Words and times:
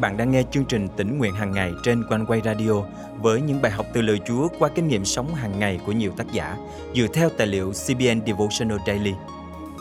bạn 0.00 0.16
đang 0.16 0.30
nghe 0.30 0.42
chương 0.50 0.64
trình 0.64 0.88
tỉnh 0.96 1.18
nguyện 1.18 1.34
hàng 1.34 1.52
ngày 1.52 1.72
trên 1.82 2.04
quanh 2.08 2.26
quay 2.26 2.40
radio 2.44 2.72
với 3.20 3.40
những 3.40 3.62
bài 3.62 3.72
học 3.72 3.86
từ 3.92 4.02
lời 4.02 4.20
Chúa 4.26 4.48
qua 4.58 4.68
kinh 4.74 4.88
nghiệm 4.88 5.04
sống 5.04 5.34
hàng 5.34 5.58
ngày 5.58 5.80
của 5.86 5.92
nhiều 5.92 6.12
tác 6.16 6.32
giả 6.32 6.56
dựa 6.94 7.06
theo 7.14 7.28
tài 7.36 7.46
liệu 7.46 7.72
CBN 7.72 8.26
Devotional 8.26 8.78
Daily. 8.86 9.14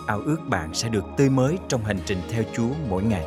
Ao 0.07 0.19
ước 0.19 0.37
bạn 0.49 0.73
sẽ 0.73 0.89
được 0.89 1.05
tươi 1.17 1.29
mới 1.29 1.57
trong 1.67 1.83
hành 1.83 1.97
trình 2.05 2.17
theo 2.29 2.43
Chúa 2.53 2.69
mỗi 2.89 3.03
ngày. 3.03 3.25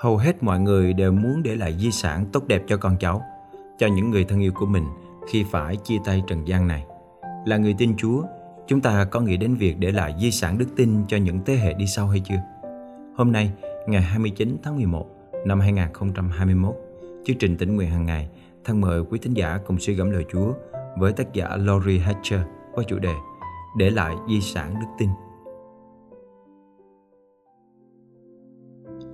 Hầu 0.00 0.16
hết 0.16 0.42
mọi 0.42 0.58
người 0.58 0.92
đều 0.92 1.12
muốn 1.12 1.42
để 1.42 1.56
lại 1.56 1.76
di 1.78 1.90
sản 1.90 2.26
tốt 2.32 2.46
đẹp 2.46 2.62
cho 2.66 2.76
con 2.76 2.96
cháu, 3.00 3.22
cho 3.78 3.86
những 3.86 4.10
người 4.10 4.24
thân 4.24 4.40
yêu 4.40 4.52
của 4.54 4.66
mình 4.66 4.84
khi 5.28 5.44
phải 5.50 5.76
chia 5.76 5.96
tay 6.04 6.22
trần 6.26 6.48
gian 6.48 6.68
này. 6.68 6.84
Là 7.46 7.56
người 7.56 7.74
tin 7.78 7.96
Chúa, 7.96 8.22
Chúng 8.68 8.80
ta 8.80 9.04
có 9.04 9.20
nghĩ 9.20 9.36
đến 9.36 9.54
việc 9.54 9.78
để 9.78 9.92
lại 9.92 10.14
di 10.20 10.30
sản 10.30 10.58
đức 10.58 10.66
tin 10.76 11.06
cho 11.08 11.16
những 11.16 11.40
thế 11.46 11.56
hệ 11.56 11.74
đi 11.74 11.86
sau 11.86 12.08
hay 12.08 12.22
chưa? 12.24 12.40
Hôm 13.16 13.32
nay, 13.32 13.52
ngày 13.86 14.02
29 14.02 14.56
tháng 14.62 14.76
11 14.76 15.06
năm 15.46 15.60
2021, 15.60 16.74
chương 17.24 17.38
trình 17.38 17.56
tỉnh 17.56 17.76
nguyện 17.76 17.90
hàng 17.90 18.06
ngày 18.06 18.28
thân 18.64 18.80
mời 18.80 19.02
quý 19.10 19.18
thính 19.22 19.34
giả 19.34 19.58
cùng 19.66 19.78
suy 19.78 19.94
gẫm 19.94 20.10
lời 20.10 20.24
Chúa 20.32 20.52
với 20.98 21.12
tác 21.12 21.32
giả 21.32 21.56
Laurie 21.56 21.98
Hatcher 21.98 22.40
với 22.74 22.84
chủ 22.84 22.98
đề 22.98 23.14
Để 23.78 23.90
lại 23.90 24.14
di 24.28 24.40
sản 24.40 24.74
đức 24.74 24.86
tin. 24.98 25.08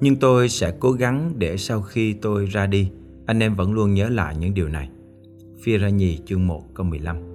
Nhưng 0.00 0.16
tôi 0.16 0.48
sẽ 0.48 0.73
cố 0.80 0.92
gắng 0.92 1.33
để 1.39 1.56
sau 1.56 1.83
khi 1.83 2.12
tôi 2.12 2.47
ra 2.47 2.66
đi, 2.66 2.91
anh 3.27 3.42
em 3.42 3.55
vẫn 3.55 3.73
luôn 3.73 3.95
nhớ 3.95 4.09
lại 4.09 4.37
những 4.37 4.55
điều 4.55 4.69
này. 4.69 4.91
Phi 5.62 5.77
ra 5.77 5.89
nhì 5.89 6.19
chương 6.27 6.47
1 6.47 6.62
câu 6.75 6.87
15 6.87 7.31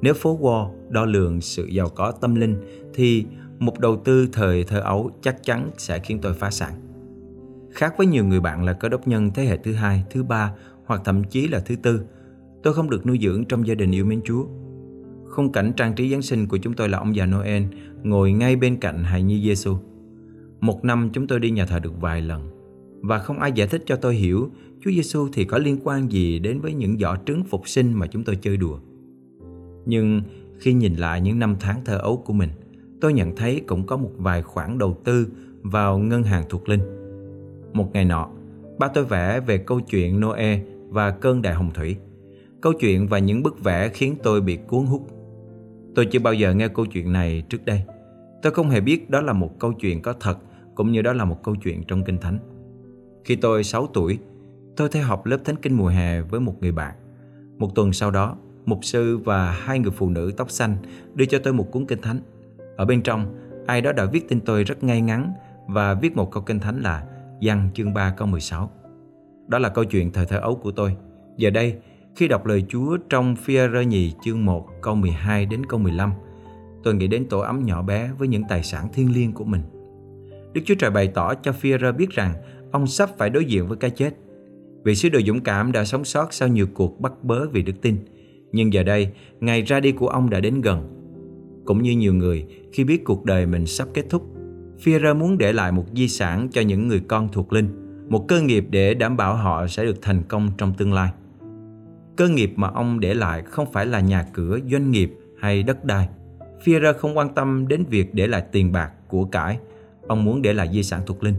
nếu 0.00 0.14
phố 0.14 0.38
Wall 0.38 0.70
đo 0.88 1.04
lường 1.04 1.40
sự 1.40 1.66
giàu 1.66 1.88
có 1.88 2.12
tâm 2.12 2.34
linh 2.34 2.56
thì 2.94 3.24
một 3.58 3.80
đầu 3.80 3.96
tư 4.04 4.28
thời 4.32 4.64
thơ 4.64 4.80
ấu 4.80 5.10
chắc 5.22 5.42
chắn 5.42 5.70
sẽ 5.78 5.98
khiến 5.98 6.18
tôi 6.22 6.34
phá 6.34 6.50
sản. 6.50 6.72
Khác 7.70 7.94
với 7.98 8.06
nhiều 8.06 8.24
người 8.24 8.40
bạn 8.40 8.64
là 8.64 8.72
cơ 8.72 8.88
đốc 8.88 9.08
nhân 9.08 9.30
thế 9.34 9.44
hệ 9.44 9.56
thứ 9.56 9.72
hai, 9.72 10.04
thứ 10.10 10.22
ba 10.22 10.52
hoặc 10.86 11.00
thậm 11.04 11.24
chí 11.24 11.48
là 11.48 11.60
thứ 11.60 11.76
tư, 11.76 12.00
tôi 12.62 12.74
không 12.74 12.90
được 12.90 13.06
nuôi 13.06 13.18
dưỡng 13.22 13.44
trong 13.44 13.66
gia 13.66 13.74
đình 13.74 13.94
yêu 13.94 14.04
mến 14.04 14.20
Chúa. 14.24 14.46
Khung 15.28 15.52
cảnh 15.52 15.72
trang 15.76 15.94
trí 15.94 16.10
Giáng 16.10 16.22
sinh 16.22 16.46
của 16.46 16.56
chúng 16.56 16.74
tôi 16.74 16.88
là 16.88 16.98
ông 16.98 17.16
già 17.16 17.26
Noel 17.26 17.62
ngồi 18.02 18.32
ngay 18.32 18.56
bên 18.56 18.76
cạnh 18.76 19.04
hài 19.04 19.22
nhi 19.22 19.42
Giêsu. 19.42 19.76
Một 20.60 20.84
năm 20.84 21.10
chúng 21.12 21.26
tôi 21.26 21.40
đi 21.40 21.50
nhà 21.50 21.66
thờ 21.66 21.78
được 21.78 22.00
vài 22.00 22.22
lần 22.22 22.50
và 23.00 23.18
không 23.18 23.38
ai 23.38 23.52
giải 23.52 23.68
thích 23.68 23.82
cho 23.86 23.96
tôi 23.96 24.14
hiểu 24.14 24.50
Chúa 24.84 24.90
Giêsu 24.90 25.28
thì 25.32 25.44
có 25.44 25.58
liên 25.58 25.78
quan 25.84 26.12
gì 26.12 26.38
đến 26.38 26.60
với 26.60 26.74
những 26.74 26.98
giỏ 26.98 27.16
trứng 27.26 27.44
phục 27.44 27.68
sinh 27.68 27.92
mà 27.92 28.06
chúng 28.06 28.24
tôi 28.24 28.36
chơi 28.36 28.56
đùa. 28.56 28.78
Nhưng 29.88 30.22
khi 30.58 30.72
nhìn 30.72 30.94
lại 30.94 31.20
những 31.20 31.38
năm 31.38 31.56
tháng 31.60 31.84
thơ 31.84 31.98
ấu 31.98 32.16
của 32.16 32.32
mình, 32.32 32.50
tôi 33.00 33.12
nhận 33.12 33.36
thấy 33.36 33.60
cũng 33.66 33.86
có 33.86 33.96
một 33.96 34.10
vài 34.16 34.42
khoản 34.42 34.78
đầu 34.78 34.98
tư 35.04 35.26
vào 35.62 35.98
ngân 35.98 36.22
hàng 36.22 36.44
thuộc 36.48 36.68
linh. 36.68 36.80
Một 37.72 37.90
ngày 37.92 38.04
nọ, 38.04 38.28
ba 38.78 38.88
tôi 38.88 39.04
vẽ 39.04 39.40
về 39.40 39.58
câu 39.58 39.80
chuyện 39.80 40.20
Noe 40.20 40.60
và 40.88 41.10
cơn 41.10 41.42
đại 41.42 41.54
hồng 41.54 41.70
thủy. 41.74 41.96
Câu 42.60 42.72
chuyện 42.72 43.06
và 43.06 43.18
những 43.18 43.42
bức 43.42 43.64
vẽ 43.64 43.88
khiến 43.88 44.16
tôi 44.22 44.40
bị 44.40 44.58
cuốn 44.68 44.86
hút. 44.86 45.08
Tôi 45.94 46.06
chưa 46.06 46.18
bao 46.18 46.34
giờ 46.34 46.54
nghe 46.54 46.68
câu 46.68 46.86
chuyện 46.86 47.12
này 47.12 47.42
trước 47.48 47.64
đây. 47.64 47.82
Tôi 48.42 48.52
không 48.52 48.70
hề 48.70 48.80
biết 48.80 49.10
đó 49.10 49.20
là 49.20 49.32
một 49.32 49.58
câu 49.58 49.72
chuyện 49.72 50.02
có 50.02 50.12
thật 50.20 50.38
cũng 50.74 50.92
như 50.92 51.02
đó 51.02 51.12
là 51.12 51.24
một 51.24 51.42
câu 51.42 51.54
chuyện 51.54 51.84
trong 51.88 52.04
Kinh 52.04 52.18
Thánh. 52.18 52.38
Khi 53.24 53.36
tôi 53.36 53.64
6 53.64 53.86
tuổi, 53.86 54.18
tôi 54.76 54.88
theo 54.88 55.04
học 55.04 55.26
lớp 55.26 55.38
Thánh 55.44 55.56
Kinh 55.56 55.76
mùa 55.76 55.88
hè 55.88 56.20
với 56.20 56.40
một 56.40 56.54
người 56.60 56.72
bạn. 56.72 56.94
Một 57.58 57.74
tuần 57.74 57.92
sau 57.92 58.10
đó, 58.10 58.36
mục 58.68 58.84
sư 58.84 59.18
và 59.18 59.50
hai 59.50 59.78
người 59.78 59.90
phụ 59.90 60.10
nữ 60.10 60.32
tóc 60.36 60.50
xanh 60.50 60.76
đưa 61.14 61.24
cho 61.24 61.38
tôi 61.38 61.52
một 61.52 61.70
cuốn 61.72 61.86
kinh 61.86 62.02
thánh. 62.02 62.20
Ở 62.76 62.84
bên 62.84 63.02
trong, 63.02 63.34
ai 63.66 63.80
đó 63.80 63.92
đã 63.92 64.04
viết 64.04 64.28
tên 64.28 64.40
tôi 64.40 64.64
rất 64.64 64.82
ngay 64.84 65.00
ngắn 65.00 65.32
và 65.66 65.94
viết 65.94 66.16
một 66.16 66.30
câu 66.30 66.42
kinh 66.42 66.60
thánh 66.60 66.80
là 66.82 67.04
Giăng 67.40 67.70
chương 67.74 67.94
3 67.94 68.14
câu 68.16 68.28
16. 68.28 68.70
Đó 69.48 69.58
là 69.58 69.68
câu 69.68 69.84
chuyện 69.84 70.12
thời 70.12 70.26
thơ 70.26 70.38
ấu 70.38 70.54
của 70.54 70.70
tôi. 70.70 70.96
Giờ 71.36 71.50
đây, 71.50 71.76
khi 72.16 72.28
đọc 72.28 72.46
lời 72.46 72.64
Chúa 72.68 72.96
trong 73.08 73.36
phi 73.36 73.54
rơ 73.54 73.80
nhì 73.80 74.12
chương 74.22 74.44
1 74.44 74.68
câu 74.82 74.94
12 74.94 75.46
đến 75.46 75.66
câu 75.66 75.80
15, 75.80 76.12
tôi 76.84 76.94
nghĩ 76.94 77.06
đến 77.06 77.26
tổ 77.28 77.38
ấm 77.38 77.64
nhỏ 77.64 77.82
bé 77.82 78.10
với 78.18 78.28
những 78.28 78.42
tài 78.48 78.62
sản 78.62 78.88
thiêng 78.92 79.12
liêng 79.12 79.32
của 79.32 79.44
mình. 79.44 79.62
Đức 80.52 80.60
Chúa 80.64 80.74
Trời 80.78 80.90
bày 80.90 81.08
tỏ 81.08 81.34
cho 81.34 81.52
phi 81.52 81.72
rơ 81.80 81.92
biết 81.92 82.10
rằng 82.10 82.34
ông 82.72 82.86
sắp 82.86 83.10
phải 83.18 83.30
đối 83.30 83.44
diện 83.44 83.68
với 83.68 83.76
cái 83.76 83.90
chết. 83.90 84.14
Vị 84.84 84.94
sứ 84.94 85.08
đồ 85.08 85.20
dũng 85.26 85.40
cảm 85.40 85.72
đã 85.72 85.84
sống 85.84 86.04
sót 86.04 86.34
sau 86.34 86.48
nhiều 86.48 86.66
cuộc 86.74 87.00
bắt 87.00 87.12
bớ 87.22 87.48
vì 87.48 87.62
đức 87.62 87.82
tin– 87.82 87.96
nhưng 88.52 88.72
giờ 88.72 88.82
đây, 88.82 89.08
ngày 89.40 89.62
ra 89.62 89.80
đi 89.80 89.92
của 89.92 90.08
ông 90.08 90.30
đã 90.30 90.40
đến 90.40 90.60
gần. 90.60 90.94
Cũng 91.64 91.82
như 91.82 91.96
nhiều 91.96 92.14
người, 92.14 92.46
khi 92.72 92.84
biết 92.84 93.04
cuộc 93.04 93.24
đời 93.24 93.46
mình 93.46 93.66
sắp 93.66 93.88
kết 93.94 94.04
thúc, 94.10 94.26
Führer 94.84 95.16
muốn 95.16 95.38
để 95.38 95.52
lại 95.52 95.72
một 95.72 95.84
di 95.94 96.08
sản 96.08 96.48
cho 96.52 96.60
những 96.60 96.88
người 96.88 97.00
con 97.08 97.28
thuộc 97.32 97.52
linh, 97.52 97.68
một 98.08 98.28
cơ 98.28 98.40
nghiệp 98.40 98.66
để 98.70 98.94
đảm 98.94 99.16
bảo 99.16 99.36
họ 99.36 99.66
sẽ 99.66 99.84
được 99.84 100.02
thành 100.02 100.22
công 100.28 100.50
trong 100.58 100.74
tương 100.74 100.92
lai. 100.92 101.10
Cơ 102.16 102.28
nghiệp 102.28 102.52
mà 102.56 102.68
ông 102.68 103.00
để 103.00 103.14
lại 103.14 103.42
không 103.42 103.72
phải 103.72 103.86
là 103.86 104.00
nhà 104.00 104.26
cửa, 104.32 104.58
doanh 104.70 104.90
nghiệp 104.90 105.14
hay 105.38 105.62
đất 105.62 105.84
đai. 105.84 106.08
Führer 106.64 106.92
không 106.92 107.16
quan 107.16 107.34
tâm 107.34 107.68
đến 107.68 107.84
việc 107.90 108.14
để 108.14 108.26
lại 108.26 108.42
tiền 108.52 108.72
bạc, 108.72 108.90
của 109.08 109.24
cải. 109.24 109.58
Ông 110.06 110.24
muốn 110.24 110.42
để 110.42 110.52
lại 110.52 110.68
di 110.72 110.82
sản 110.82 111.00
thuộc 111.06 111.24
linh. 111.24 111.34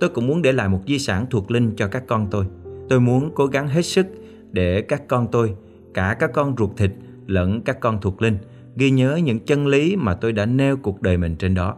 Tôi 0.00 0.10
cũng 0.10 0.26
muốn 0.26 0.42
để 0.42 0.52
lại 0.52 0.68
một 0.68 0.80
di 0.86 0.98
sản 0.98 1.26
thuộc 1.30 1.50
linh 1.50 1.72
cho 1.76 1.88
các 1.88 2.04
con 2.06 2.26
tôi. 2.30 2.44
Tôi 2.88 3.00
muốn 3.00 3.30
cố 3.34 3.46
gắng 3.46 3.68
hết 3.68 3.82
sức 3.82 4.06
để 4.52 4.82
các 4.82 5.08
con 5.08 5.26
tôi 5.32 5.54
cả 5.94 6.16
các 6.18 6.30
con 6.32 6.54
ruột 6.58 6.70
thịt 6.76 6.90
lẫn 7.26 7.62
các 7.62 7.80
con 7.80 8.00
thuộc 8.00 8.22
linh 8.22 8.38
ghi 8.76 8.90
nhớ 8.90 9.16
những 9.16 9.38
chân 9.38 9.66
lý 9.66 9.96
mà 9.96 10.14
tôi 10.14 10.32
đã 10.32 10.46
nêu 10.46 10.76
cuộc 10.76 11.02
đời 11.02 11.16
mình 11.16 11.36
trên 11.36 11.54
đó. 11.54 11.76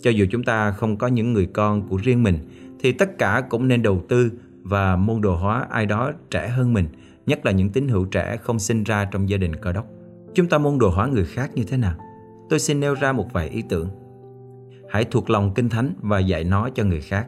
Cho 0.00 0.10
dù 0.10 0.26
chúng 0.30 0.44
ta 0.44 0.70
không 0.70 0.96
có 0.96 1.06
những 1.06 1.32
người 1.32 1.46
con 1.46 1.88
của 1.88 1.96
riêng 1.96 2.22
mình 2.22 2.38
thì 2.80 2.92
tất 2.92 3.18
cả 3.18 3.42
cũng 3.50 3.68
nên 3.68 3.82
đầu 3.82 4.02
tư 4.08 4.30
và 4.62 4.96
môn 4.96 5.20
đồ 5.20 5.36
hóa 5.36 5.66
ai 5.70 5.86
đó 5.86 6.12
trẻ 6.30 6.48
hơn 6.48 6.72
mình, 6.72 6.86
nhất 7.26 7.46
là 7.46 7.52
những 7.52 7.70
tín 7.70 7.88
hữu 7.88 8.04
trẻ 8.04 8.36
không 8.36 8.58
sinh 8.58 8.84
ra 8.84 9.04
trong 9.04 9.28
gia 9.28 9.36
đình 9.36 9.56
cơ 9.56 9.72
đốc. 9.72 9.86
Chúng 10.34 10.46
ta 10.46 10.58
môn 10.58 10.78
đồ 10.78 10.88
hóa 10.88 11.06
người 11.06 11.24
khác 11.24 11.50
như 11.54 11.64
thế 11.64 11.76
nào? 11.76 11.94
Tôi 12.50 12.58
xin 12.58 12.80
nêu 12.80 12.94
ra 12.94 13.12
một 13.12 13.32
vài 13.32 13.48
ý 13.48 13.62
tưởng. 13.68 13.88
Hãy 14.90 15.04
thuộc 15.04 15.30
lòng 15.30 15.54
Kinh 15.54 15.68
Thánh 15.68 15.94
và 16.00 16.18
dạy 16.18 16.44
nó 16.44 16.68
cho 16.74 16.84
người 16.84 17.00
khác. 17.00 17.26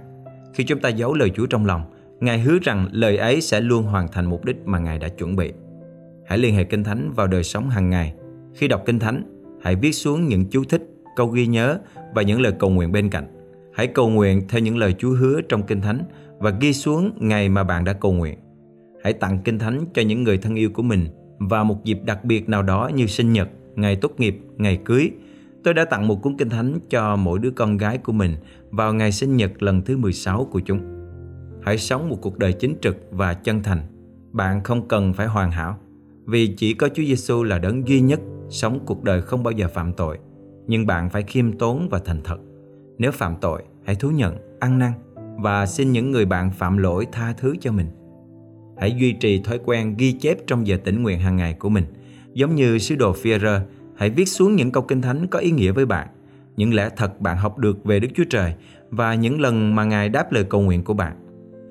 Khi 0.54 0.64
chúng 0.64 0.80
ta 0.80 0.88
giấu 0.88 1.14
lời 1.14 1.30
Chúa 1.34 1.46
trong 1.46 1.66
lòng, 1.66 1.82
Ngài 2.20 2.40
hứa 2.40 2.58
rằng 2.62 2.88
lời 2.92 3.16
ấy 3.16 3.40
sẽ 3.40 3.60
luôn 3.60 3.84
hoàn 3.84 4.08
thành 4.08 4.26
mục 4.26 4.44
đích 4.44 4.66
mà 4.66 4.78
Ngài 4.78 4.98
đã 4.98 5.08
chuẩn 5.08 5.36
bị. 5.36 5.52
Hãy 6.26 6.38
liên 6.38 6.54
hệ 6.54 6.64
Kinh 6.64 6.84
Thánh 6.84 7.12
vào 7.12 7.26
đời 7.26 7.42
sống 7.42 7.68
hàng 7.68 7.90
ngày. 7.90 8.14
Khi 8.54 8.68
đọc 8.68 8.82
Kinh 8.86 8.98
Thánh, 8.98 9.22
hãy 9.62 9.76
viết 9.76 9.92
xuống 9.92 10.28
những 10.28 10.44
chú 10.50 10.64
thích, 10.64 10.82
câu 11.16 11.26
ghi 11.26 11.46
nhớ 11.46 11.78
và 12.14 12.22
những 12.22 12.40
lời 12.40 12.52
cầu 12.58 12.70
nguyện 12.70 12.92
bên 12.92 13.10
cạnh. 13.10 13.26
Hãy 13.74 13.86
cầu 13.86 14.08
nguyện 14.08 14.48
theo 14.48 14.60
những 14.60 14.76
lời 14.76 14.94
Chúa 14.98 15.10
hứa 15.10 15.40
trong 15.48 15.62
Kinh 15.62 15.80
Thánh 15.80 16.04
và 16.38 16.50
ghi 16.60 16.72
xuống 16.72 17.12
ngày 17.20 17.48
mà 17.48 17.64
bạn 17.64 17.84
đã 17.84 17.92
cầu 17.92 18.12
nguyện. 18.12 18.38
Hãy 19.04 19.12
tặng 19.12 19.38
Kinh 19.44 19.58
Thánh 19.58 19.84
cho 19.94 20.02
những 20.02 20.22
người 20.22 20.38
thân 20.38 20.54
yêu 20.54 20.70
của 20.74 20.82
mình 20.82 21.06
vào 21.38 21.64
một 21.64 21.84
dịp 21.84 21.98
đặc 22.04 22.24
biệt 22.24 22.48
nào 22.48 22.62
đó 22.62 22.90
như 22.94 23.06
sinh 23.06 23.32
nhật, 23.32 23.48
ngày 23.74 23.96
tốt 23.96 24.12
nghiệp, 24.18 24.38
ngày 24.56 24.80
cưới. 24.84 25.10
Tôi 25.64 25.74
đã 25.74 25.84
tặng 25.84 26.08
một 26.08 26.22
cuốn 26.22 26.36
Kinh 26.36 26.48
Thánh 26.48 26.78
cho 26.90 27.16
mỗi 27.16 27.38
đứa 27.38 27.50
con 27.50 27.76
gái 27.76 27.98
của 27.98 28.12
mình 28.12 28.36
vào 28.70 28.94
ngày 28.94 29.12
sinh 29.12 29.36
nhật 29.36 29.62
lần 29.62 29.82
thứ 29.82 29.96
16 29.96 30.44
của 30.44 30.60
chúng. 30.60 30.80
Hãy 31.62 31.78
sống 31.78 32.08
một 32.08 32.18
cuộc 32.22 32.38
đời 32.38 32.52
chính 32.52 32.76
trực 32.80 32.96
và 33.10 33.34
chân 33.34 33.62
thành. 33.62 33.78
Bạn 34.32 34.62
không 34.62 34.88
cần 34.88 35.12
phải 35.12 35.26
hoàn 35.26 35.50
hảo 35.50 35.78
vì 36.26 36.46
chỉ 36.46 36.74
có 36.74 36.88
Chúa 36.88 37.02
Giêsu 37.02 37.42
là 37.42 37.58
đấng 37.58 37.88
duy 37.88 38.00
nhất 38.00 38.20
sống 38.48 38.80
cuộc 38.86 39.02
đời 39.02 39.22
không 39.22 39.42
bao 39.42 39.52
giờ 39.52 39.68
phạm 39.68 39.92
tội. 39.92 40.18
Nhưng 40.66 40.86
bạn 40.86 41.10
phải 41.10 41.22
khiêm 41.22 41.52
tốn 41.52 41.88
và 41.90 41.98
thành 42.04 42.20
thật. 42.24 42.36
Nếu 42.98 43.12
phạm 43.12 43.34
tội, 43.40 43.62
hãy 43.84 43.96
thú 43.96 44.10
nhận, 44.10 44.36
ăn 44.60 44.78
năn 44.78 44.92
và 45.38 45.66
xin 45.66 45.92
những 45.92 46.10
người 46.10 46.24
bạn 46.24 46.50
phạm 46.50 46.76
lỗi 46.76 47.06
tha 47.12 47.32
thứ 47.32 47.54
cho 47.60 47.72
mình. 47.72 47.86
Hãy 48.78 48.92
duy 48.98 49.12
trì 49.12 49.40
thói 49.40 49.58
quen 49.64 49.94
ghi 49.98 50.12
chép 50.12 50.38
trong 50.46 50.66
giờ 50.66 50.76
tĩnh 50.84 51.02
nguyện 51.02 51.18
hàng 51.18 51.36
ngày 51.36 51.52
của 51.52 51.68
mình. 51.68 51.84
Giống 52.34 52.54
như 52.54 52.78
sứ 52.78 52.94
đồ 52.94 53.12
Führer, 53.12 53.60
hãy 53.96 54.10
viết 54.10 54.28
xuống 54.28 54.56
những 54.56 54.72
câu 54.72 54.82
kinh 54.82 55.02
thánh 55.02 55.26
có 55.26 55.38
ý 55.38 55.50
nghĩa 55.50 55.72
với 55.72 55.86
bạn, 55.86 56.08
những 56.56 56.74
lẽ 56.74 56.88
thật 56.96 57.20
bạn 57.20 57.36
học 57.36 57.58
được 57.58 57.84
về 57.84 58.00
Đức 58.00 58.08
Chúa 58.14 58.24
Trời 58.30 58.54
và 58.90 59.14
những 59.14 59.40
lần 59.40 59.74
mà 59.74 59.84
Ngài 59.84 60.08
đáp 60.08 60.32
lời 60.32 60.44
cầu 60.44 60.60
nguyện 60.60 60.84
của 60.84 60.94
bạn. 60.94 61.16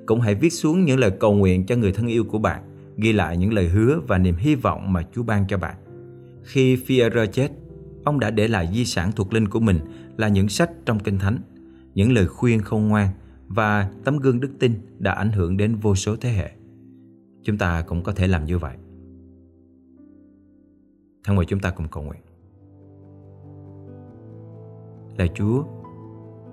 Cũng 0.05 0.21
hãy 0.21 0.35
viết 0.35 0.53
xuống 0.53 0.85
những 0.85 0.99
lời 0.99 1.11
cầu 1.11 1.33
nguyện 1.33 1.65
cho 1.65 1.75
người 1.75 1.91
thân 1.91 2.07
yêu 2.07 2.23
của 2.23 2.39
bạn 2.39 2.61
ghi 2.97 3.13
lại 3.13 3.37
những 3.37 3.53
lời 3.53 3.69
hứa 3.69 3.99
và 4.07 4.17
niềm 4.17 4.35
hy 4.35 4.55
vọng 4.55 4.93
mà 4.93 5.03
Chúa 5.13 5.23
ban 5.23 5.47
cho 5.47 5.57
bạn. 5.57 5.75
Khi 6.43 6.75
Führer 6.75 7.25
chết, 7.25 7.51
ông 8.03 8.19
đã 8.19 8.31
để 8.31 8.47
lại 8.47 8.69
di 8.73 8.85
sản 8.85 9.11
thuộc 9.11 9.33
linh 9.33 9.47
của 9.47 9.59
mình 9.59 9.79
là 10.17 10.27
những 10.27 10.49
sách 10.49 10.71
trong 10.85 10.99
Kinh 10.99 11.19
Thánh, 11.19 11.39
những 11.95 12.11
lời 12.11 12.27
khuyên 12.27 12.59
không 12.59 12.87
ngoan 12.87 13.09
và 13.47 13.91
tấm 14.03 14.17
gương 14.17 14.39
đức 14.39 14.51
tin 14.59 14.73
đã 14.99 15.11
ảnh 15.11 15.31
hưởng 15.31 15.57
đến 15.57 15.75
vô 15.75 15.95
số 15.95 16.15
thế 16.15 16.29
hệ. 16.29 16.51
Chúng 17.43 17.57
ta 17.57 17.81
cũng 17.81 18.03
có 18.03 18.11
thể 18.11 18.27
làm 18.27 18.45
như 18.45 18.57
vậy. 18.57 18.75
Thân 21.23 21.35
mời 21.35 21.45
chúng 21.45 21.59
ta 21.59 21.69
cùng 21.69 21.87
cầu 21.87 22.03
nguyện. 22.03 22.21
Lạy 25.17 25.29
Chúa, 25.35 25.63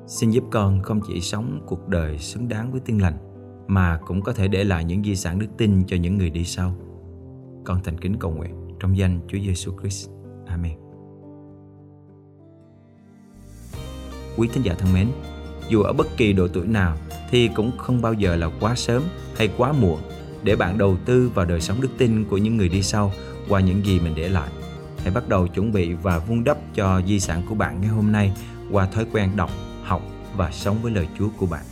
xin 0.07 0.31
giúp 0.31 0.45
con 0.51 0.83
không 0.83 1.01
chỉ 1.07 1.21
sống 1.21 1.65
cuộc 1.67 1.89
đời 1.89 2.19
xứng 2.19 2.49
đáng 2.49 2.73
với 2.73 2.81
tiên 2.81 3.03
lành 3.03 3.30
mà 3.71 3.99
cũng 4.07 4.23
có 4.23 4.33
thể 4.33 4.49
để 4.49 4.65
lại 4.65 4.85
những 4.85 5.05
di 5.05 5.17
sản 5.17 5.39
đức 5.39 5.47
tin 5.59 5.85
cho 5.87 5.97
những 5.97 6.19
người 6.19 6.31
đi 6.31 6.45
sau. 6.45 6.75
Con 7.65 7.81
thành 7.85 7.99
kính 7.99 8.17
cầu 8.17 8.31
nguyện 8.31 8.55
trong 8.81 8.97
danh 8.97 9.21
Chúa 9.29 9.39
Giêsu 9.39 9.73
Christ. 9.81 10.09
Amen. 10.47 10.73
Quý 14.37 14.49
thính 14.53 14.63
giả 14.63 14.75
thân 14.75 14.93
mến, 14.95 15.09
dù 15.69 15.83
ở 15.83 15.93
bất 15.93 16.07
kỳ 16.17 16.33
độ 16.33 16.49
tuổi 16.49 16.67
nào 16.67 16.97
thì 17.31 17.49
cũng 17.49 17.71
không 17.79 18.03
bao 18.03 18.13
giờ 18.13 18.37
là 18.37 18.51
quá 18.61 18.75
sớm 18.75 19.03
hay 19.37 19.49
quá 19.57 19.73
muộn 19.73 20.01
để 20.43 20.57
bạn 20.57 20.79
đầu 20.79 20.97
tư 21.05 21.31
vào 21.35 21.47
đời 21.47 21.61
sống 21.61 21.81
đức 21.81 21.91
tin 21.99 22.25
của 22.25 22.39
những 22.39 22.57
người 22.57 22.69
đi 22.69 22.83
sau 22.83 23.13
qua 23.49 23.61
những 23.61 23.85
gì 23.85 24.01
mình 24.01 24.15
để 24.17 24.29
lại. 24.29 24.49
Hãy 24.99 25.11
bắt 25.15 25.29
đầu 25.29 25.47
chuẩn 25.47 25.73
bị 25.73 25.93
và 25.93 26.19
vun 26.19 26.45
đắp 26.45 26.59
cho 26.75 27.03
di 27.07 27.21
sản 27.21 27.43
của 27.49 27.55
bạn 27.55 27.81
ngày 27.81 27.91
hôm 27.91 28.13
nay 28.13 28.33
qua 28.71 28.87
thói 28.87 29.07
quen 29.13 29.31
đọc, 29.37 29.51
học 29.83 30.03
và 30.37 30.51
sống 30.51 30.77
với 30.83 30.93
lời 30.93 31.09
Chúa 31.19 31.29
của 31.37 31.47
bạn. 31.47 31.65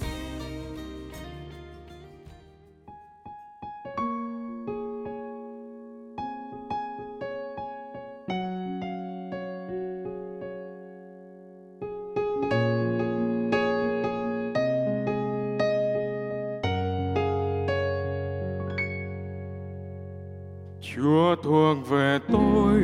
Thuộc 21.43 21.89
về 21.89 22.19
tôi, 22.33 22.83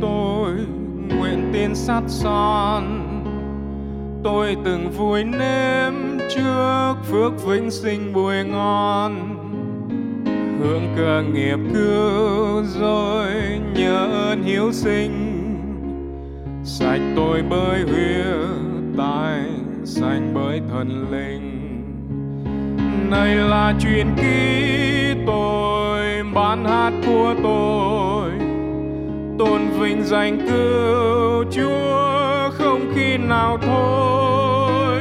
tôi 0.00 0.50
nguyện 1.08 1.50
tin 1.52 1.74
sát 1.74 2.02
son. 2.06 3.00
Tôi 4.24 4.56
từng 4.64 4.90
vui 4.90 5.24
nếm 5.24 5.92
trước 6.34 6.94
phước 7.04 7.46
vĩnh 7.46 7.70
sinh 7.70 8.12
bùi 8.12 8.44
ngon. 8.44 9.12
Hưởng 10.60 10.94
cơ 10.96 11.22
nghiệp 11.32 11.58
cứu 11.74 12.62
rồi 12.80 13.30
nhớ 13.74 14.06
ơn 14.30 14.42
hiếu 14.42 14.72
sinh. 14.72 15.30
Sạch 16.64 17.00
tôi 17.16 17.42
bởi 17.50 17.82
huyết 17.82 18.36
tài, 18.98 19.44
sanh 19.84 20.32
bởi 20.34 20.60
thần 20.70 21.10
linh. 21.10 21.50
Này 23.10 23.34
là 23.34 23.74
truyền 23.80 24.06
kỳ 24.16 24.93
hát 26.84 26.92
của 27.06 27.34
tôi. 27.42 28.30
Tôn 29.38 29.60
vinh 29.80 30.02
danh 30.02 30.38
cứu 30.48 31.44
chúa 31.50 32.50
không 32.52 32.92
khi 32.94 33.16
nào 33.16 33.58
thôi. 33.62 35.00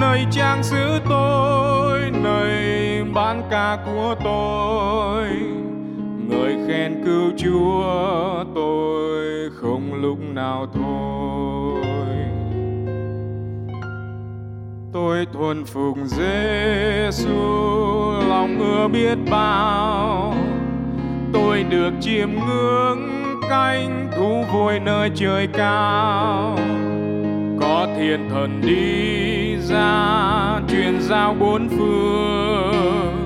Nơi 0.00 0.26
trang 0.30 0.62
sứ 0.62 0.98
tôi 1.08 2.00
nơi 2.22 3.04
bán 3.14 3.42
ca 3.50 3.78
của 3.86 4.14
tôi. 4.24 5.28
Người 6.28 6.56
khen 6.68 7.02
cứu 7.04 7.30
chúa 7.36 8.44
tôi 8.54 9.50
không 9.60 9.94
lúc 10.02 10.18
nào 10.34 10.66
thôi. 10.74 11.84
Tôi 14.92 15.26
thuần 15.32 15.64
phục 15.64 15.96
Giêsu 16.04 17.32
lòng 18.28 18.58
ưa 18.60 18.88
biết 18.88 19.18
bao 19.30 20.34
tôi 21.32 21.62
được 21.62 21.92
chiêm 22.00 22.28
ngưỡng 22.46 23.08
cánh 23.50 24.10
thú 24.16 24.44
vui 24.52 24.80
nơi 24.80 25.10
trời 25.14 25.48
cao. 25.52 26.58
Có 27.60 27.86
thiên 27.96 28.28
thần 28.30 28.60
đi 28.66 29.56
ra, 29.56 30.60
truyền 30.68 31.00
giao 31.00 31.34
bốn 31.40 31.68
phương. 31.68 33.16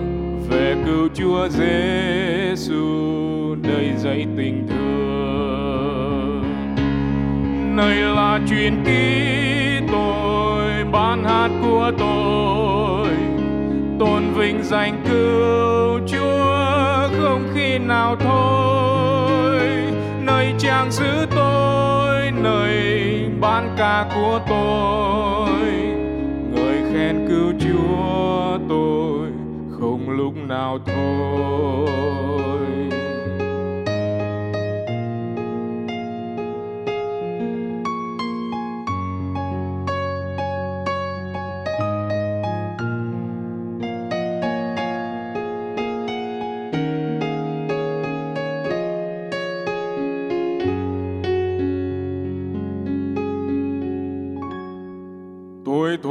Về 0.51 0.77
cứu 0.87 1.09
Chúa 1.15 1.49
Giêsu 1.49 2.85
đầy 3.63 3.93
dẫy 3.97 4.27
tình 4.37 4.67
thương. 4.69 6.43
Nơi 7.77 7.97
là 7.97 8.41
truyền 8.51 8.85
ký 8.85 9.87
tôi, 9.93 10.85
ban 10.93 11.25
hát 11.25 11.51
của 11.63 11.93
tôi. 11.99 13.09
Tôn 13.99 14.23
vinh 14.35 14.63
danh 14.63 15.03
cứu 15.09 15.46
thôi. 18.21 19.61
Nơi 20.21 20.55
trang 20.59 20.91
giữ 20.91 21.27
tôi, 21.35 22.31
nơi 22.31 22.75
ban 23.41 23.75
ca 23.79 24.07
của 24.15 24.41
tôi. 24.49 25.61
Người 26.55 26.83
khen 26.93 27.27
cứu 27.29 27.53
Chúa 27.61 28.59
tôi, 28.69 29.29
không 29.81 30.11
lúc 30.11 30.35
nào 30.49 30.79
thôi. 30.87 32.56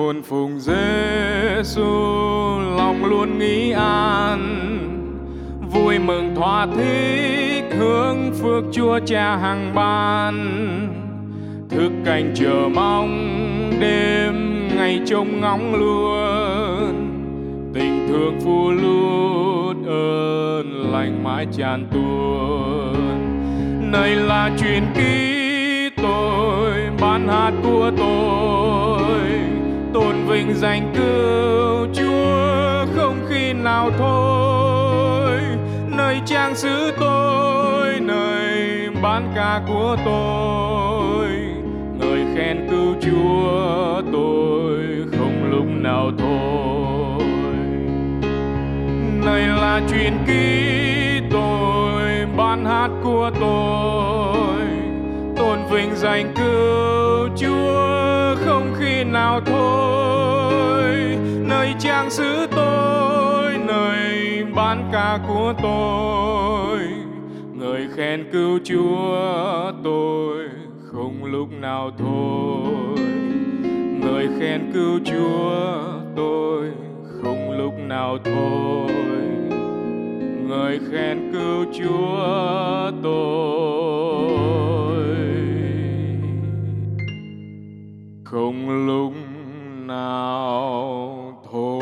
Tôi 0.05 0.21
phùng 0.23 0.59
Giêsu 0.59 1.83
lòng 2.77 3.05
luôn 3.05 3.39
nghĩ 3.39 3.71
an, 3.71 4.39
vui 5.71 5.99
mừng 5.99 6.35
thỏa 6.35 6.67
thích 6.75 7.63
hướng 7.79 8.33
phước 8.33 8.63
Chúa 8.71 8.99
Cha 9.05 9.37
hàng 9.37 9.71
ban. 9.75 10.35
Thức 11.69 11.91
canh 12.05 12.31
chờ 12.35 12.69
mong 12.73 13.71
đêm 13.79 14.67
ngày 14.77 15.01
trông 15.05 15.41
ngóng 15.41 15.75
luôn, 15.75 17.11
tình 17.73 18.07
thương 18.07 18.39
phu 18.39 18.71
lút 18.71 19.87
ơn 19.87 20.91
lành 20.91 21.23
mãi 21.23 21.47
tràn 21.57 21.87
tuôn. 21.91 22.95
Này 23.91 24.15
là 24.15 24.49
truyền 24.57 24.83
ký 24.95 25.89
tôi, 25.97 26.73
ban 27.01 27.27
hát 27.27 27.53
của 27.63 27.91
tôi 27.97 29.54
tôn 29.95 30.15
vinh 30.27 30.53
danh 30.53 30.91
cứu 30.95 31.87
Chúa 31.93 32.85
không 32.95 33.25
khi 33.29 33.53
nào 33.53 33.91
thôi. 33.97 35.41
Nơi 35.97 36.21
trang 36.25 36.55
sứ 36.55 36.91
tôi, 36.99 37.99
nơi 37.99 38.89
bán 39.01 39.31
ca 39.35 39.61
của 39.67 39.97
tôi. 40.05 41.27
Người 41.99 42.25
khen 42.35 42.67
cứu 42.69 42.95
Chúa 43.01 44.01
tôi 44.13 44.83
không 45.11 45.51
lúc 45.51 45.65
nào 45.67 46.11
thôi. 46.17 47.55
Này 49.25 49.41
là 49.41 49.81
truyền 49.91 50.13
ký 50.27 51.27
tôi, 51.31 52.03
ban 52.37 52.65
hát 52.65 52.89
của 53.03 53.31
tôi. 53.39 54.61
Tôn 55.37 55.59
vinh 55.71 55.95
danh 55.95 56.33
cứu 56.35 57.29
Chúa 57.37 57.84
khi 58.95 59.03
nào 59.03 59.41
thôi. 59.45 60.95
Nơi 61.41 61.73
trang 61.79 62.09
sứ 62.09 62.47
tôi, 62.55 63.53
nơi 63.67 64.43
ban 64.55 64.89
ca 64.91 65.19
của 65.27 65.53
tôi. 65.63 66.79
Người 67.53 67.87
khen 67.95 68.25
cứu 68.31 68.59
Chúa 68.63 69.71
tôi 69.83 70.49
không 70.91 71.23
lúc 71.23 71.47
nào 71.61 71.91
thôi. 71.97 72.97
Người 74.01 74.27
khen 74.39 74.71
cứu 74.73 74.99
Chúa 75.05 75.81
tôi 76.15 76.71
không 77.21 77.57
lúc 77.57 77.73
nào 77.87 78.17
thôi. 78.25 78.89
Người 80.47 80.79
khen 80.91 81.31
cứu 81.33 81.65
Chúa 81.73 82.91
tôi 83.03 83.74
không 88.35 88.85
lúc 88.85 89.13
nào 89.87 91.33
thôi 91.51 91.81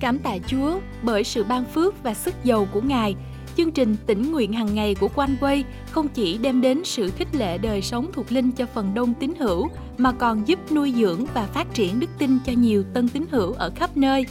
Cảm 0.00 0.18
tạ 0.18 0.36
Chúa 0.46 0.78
bởi 1.02 1.24
sự 1.24 1.44
ban 1.44 1.64
phước 1.64 2.02
và 2.02 2.14
sức 2.14 2.34
giàu 2.44 2.66
của 2.72 2.80
Ngài. 2.80 3.16
Chương 3.56 3.72
trình 3.72 3.96
tỉnh 4.06 4.32
nguyện 4.32 4.52
hàng 4.52 4.74
ngày 4.74 4.94
của 4.94 5.08
Quanh 5.14 5.36
Quay 5.40 5.64
không 5.90 6.08
chỉ 6.08 6.38
đem 6.38 6.60
đến 6.60 6.80
sự 6.84 7.10
khích 7.10 7.34
lệ 7.34 7.58
đời 7.58 7.82
sống 7.82 8.06
thuộc 8.12 8.32
linh 8.32 8.52
cho 8.52 8.66
phần 8.74 8.94
đông 8.94 9.14
tín 9.14 9.32
hữu, 9.38 9.68
mà 9.98 10.12
còn 10.12 10.48
giúp 10.48 10.72
nuôi 10.72 10.94
dưỡng 10.96 11.26
và 11.34 11.46
phát 11.46 11.74
triển 11.74 12.00
đức 12.00 12.10
tin 12.18 12.38
cho 12.46 12.52
nhiều 12.52 12.84
tân 12.94 13.08
tín 13.08 13.24
hữu 13.30 13.52
ở 13.52 13.70
khắp 13.76 13.96
nơi. 13.96 14.26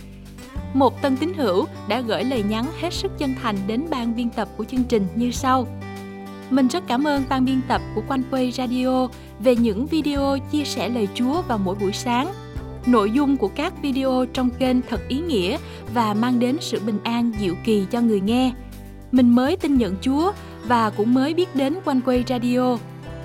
Một 0.73 1.01
tân 1.01 1.17
tín 1.17 1.33
hữu 1.33 1.65
đã 1.89 2.01
gửi 2.01 2.23
lời 2.23 2.43
nhắn 2.49 2.65
hết 2.81 2.93
sức 2.93 3.11
chân 3.17 3.35
thành 3.41 3.55
đến 3.67 3.85
ban 3.89 4.15
biên 4.15 4.29
tập 4.29 4.47
của 4.57 4.63
chương 4.63 4.83
trình 4.83 5.07
như 5.15 5.31
sau. 5.31 5.67
Mình 6.49 6.67
rất 6.67 6.83
cảm 6.87 7.07
ơn 7.07 7.23
ban 7.29 7.45
biên 7.45 7.61
tập 7.67 7.81
của 7.95 8.01
Quanh 8.07 8.23
Quay 8.31 8.51
Radio 8.51 9.07
về 9.39 9.55
những 9.55 9.87
video 9.87 10.37
chia 10.51 10.63
sẻ 10.63 10.89
lời 10.89 11.07
Chúa 11.13 11.41
vào 11.41 11.57
mỗi 11.57 11.75
buổi 11.75 11.91
sáng. 11.93 12.27
Nội 12.85 13.11
dung 13.11 13.37
của 13.37 13.47
các 13.47 13.73
video 13.81 14.25
trong 14.33 14.49
kênh 14.49 14.81
thật 14.81 15.01
ý 15.07 15.19
nghĩa 15.19 15.57
và 15.93 16.13
mang 16.13 16.39
đến 16.39 16.57
sự 16.61 16.79
bình 16.85 16.99
an 17.03 17.31
diệu 17.39 17.53
kỳ 17.65 17.85
cho 17.91 18.01
người 18.01 18.19
nghe. 18.21 18.51
Mình 19.11 19.35
mới 19.35 19.55
tin 19.55 19.77
nhận 19.77 19.95
Chúa 20.01 20.31
và 20.67 20.89
cũng 20.89 21.13
mới 21.13 21.33
biết 21.33 21.55
đến 21.55 21.75
Quanh 21.85 22.01
Quay 22.01 22.23
Radio. 22.29 22.77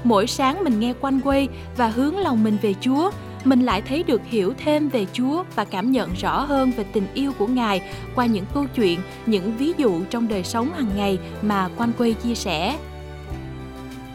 Mỗi 0.04 0.26
sáng 0.26 0.64
mình 0.64 0.80
nghe 0.80 0.92
Quanh 1.00 1.20
Quay 1.20 1.48
và 1.76 1.88
hướng 1.88 2.18
lòng 2.18 2.44
mình 2.44 2.56
về 2.62 2.74
Chúa, 2.80 3.10
mình 3.44 3.62
lại 3.62 3.82
thấy 3.82 4.02
được 4.02 4.20
hiểu 4.24 4.52
thêm 4.64 4.88
về 4.88 5.06
Chúa 5.12 5.44
và 5.54 5.64
cảm 5.64 5.92
nhận 5.92 6.10
rõ 6.14 6.40
hơn 6.40 6.70
về 6.70 6.84
tình 6.92 7.06
yêu 7.14 7.32
của 7.38 7.46
Ngài 7.46 7.82
qua 8.14 8.26
những 8.26 8.44
câu 8.54 8.64
chuyện, 8.74 9.00
những 9.26 9.56
ví 9.56 9.72
dụ 9.76 10.00
trong 10.10 10.28
đời 10.28 10.44
sống 10.44 10.70
hàng 10.74 10.90
ngày 10.96 11.18
mà 11.42 11.68
Quanh 11.76 11.92
Quay 11.98 12.12
chia 12.12 12.34
sẻ. 12.34 12.78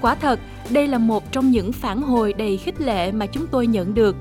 Quả 0.02 0.16
thật, 0.16 0.40
đây 0.70 0.88
là 0.88 0.98
một 0.98 1.32
trong 1.32 1.52
những 1.52 1.72
phản 1.72 2.02
hồi 2.02 2.34
đầy 2.34 2.58
khích 2.58 2.82
lệ 2.82 3.12
mà 3.12 3.26
chúng 3.26 3.48
tôi 3.48 3.68
nhận 3.68 3.94
được. 3.94 4.16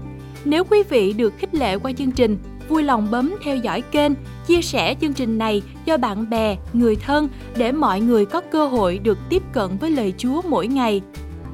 Nếu 0.45 0.65
quý 0.65 0.83
vị 0.91 1.13
được 1.13 1.35
khích 1.39 1.55
lệ 1.55 1.79
qua 1.79 1.93
chương 1.93 2.11
trình, 2.11 2.39
vui 2.69 2.83
lòng 2.83 3.09
bấm 3.11 3.35
theo 3.43 3.57
dõi 3.57 3.81
kênh, 3.81 4.13
chia 4.47 4.63
sẻ 4.63 4.95
chương 5.01 5.13
trình 5.13 5.39
này 5.39 5.63
cho 5.87 5.97
bạn 5.97 6.31
bè, 6.31 6.57
người 6.73 6.97
thân 6.97 7.29
để 7.57 7.73
mọi 7.73 8.01
người 8.01 8.27
có 8.27 8.41
cơ 8.41 8.67
hội 8.67 8.99
được 8.99 9.19
tiếp 9.29 9.43
cận 9.53 9.79
với 9.79 9.91
lời 9.91 10.15
Chúa 10.19 10.43
mỗi 10.43 10.67
ngày. 10.67 11.01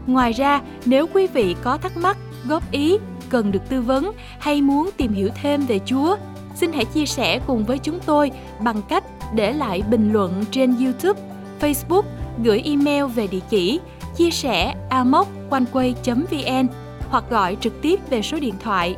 Ngoài 0.06 0.32
ra, 0.32 0.60
nếu 0.84 1.06
quý 1.14 1.26
vị 1.26 1.56
có 1.62 1.76
thắc 1.76 1.96
mắc, 1.96 2.16
góp 2.48 2.70
ý, 2.70 2.98
cần 3.28 3.52
được 3.52 3.68
tư 3.68 3.80
vấn 3.80 4.12
hay 4.38 4.62
muốn 4.62 4.90
tìm 4.96 5.12
hiểu 5.12 5.28
thêm 5.42 5.60
về 5.66 5.80
Chúa, 5.86 6.16
xin 6.54 6.72
hãy 6.72 6.84
chia 6.84 7.06
sẻ 7.06 7.40
cùng 7.46 7.64
với 7.64 7.78
chúng 7.78 7.98
tôi 8.06 8.30
bằng 8.60 8.82
cách 8.88 9.04
để 9.34 9.52
lại 9.52 9.82
bình 9.90 10.12
luận 10.12 10.44
trên 10.50 10.76
YouTube, 10.84 11.20
Facebook, 11.60 12.02
gửi 12.44 12.62
email 12.64 13.04
về 13.04 13.26
địa 13.26 13.40
chỉ 13.50 13.80
chia 14.16 14.30
sẻ 14.30 14.74
amoconeway.vn 14.90 16.66
hoặc 17.08 17.24
gọi 17.30 17.56
trực 17.60 17.82
tiếp 17.82 18.00
về 18.10 18.22
số 18.22 18.38
điện 18.38 18.54
thoại 18.62 18.96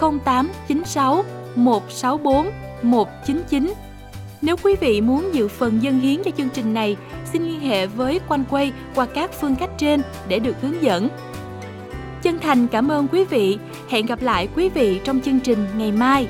0896 0.00 1.24
164 1.56 2.50
199. 2.82 3.74
Nếu 4.42 4.56
quý 4.62 4.74
vị 4.80 5.00
muốn 5.00 5.34
dự 5.34 5.48
phần 5.48 5.82
dân 5.82 6.00
hiến 6.00 6.22
cho 6.24 6.30
chương 6.36 6.48
trình 6.48 6.74
này, 6.74 6.96
xin 7.32 7.42
liên 7.42 7.60
hệ 7.60 7.86
với 7.86 8.20
Quanh 8.28 8.44
Quay 8.50 8.72
qua 8.94 9.06
các 9.06 9.30
phương 9.40 9.56
cách 9.56 9.70
trên 9.78 10.02
để 10.28 10.38
được 10.38 10.56
hướng 10.62 10.82
dẫn. 10.82 11.08
Chân 12.22 12.38
thành 12.38 12.66
cảm 12.66 12.88
ơn 12.88 13.08
quý 13.08 13.24
vị. 13.24 13.58
Hẹn 13.88 14.06
gặp 14.06 14.22
lại 14.22 14.48
quý 14.56 14.68
vị 14.68 15.00
trong 15.04 15.20
chương 15.20 15.40
trình 15.40 15.66
ngày 15.78 15.92
mai. 15.92 16.28